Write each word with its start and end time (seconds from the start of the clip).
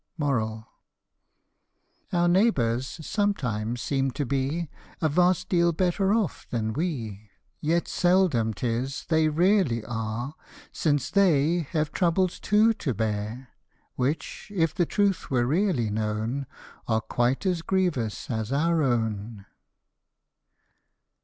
25 0.17 0.63
Our 2.11 2.27
neighbours 2.27 2.87
sometimes 3.05 3.81
seem 3.83 4.09
to 4.09 4.25
be 4.25 4.67
A 4.99 5.07
vast 5.07 5.47
deal 5.47 5.73
better 5.73 6.11
off 6.11 6.47
than 6.49 6.73
we; 6.73 7.29
Yet 7.59 7.87
seldom 7.87 8.51
'tis 8.55 9.05
they 9.09 9.27
really 9.29 9.85
are, 9.85 10.33
Since 10.71 11.11
they 11.11 11.67
have 11.73 11.91
troubles 11.91 12.39
too 12.39 12.73
to 12.73 12.95
bear, 12.95 13.49
Which, 13.93 14.51
if 14.55 14.73
the 14.73 14.87
truth 14.87 15.29
were 15.29 15.45
really 15.45 15.91
known, 15.91 16.47
Are 16.87 17.01
quite 17.01 17.45
as 17.45 17.61
grievous 17.61 18.27
as 18.31 18.51
our 18.51 18.81
own. 18.81 19.45